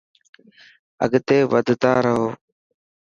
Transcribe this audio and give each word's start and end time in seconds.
اڳتي 1.03 1.37
وڌندا 1.51 1.93
رهو. 2.03 2.27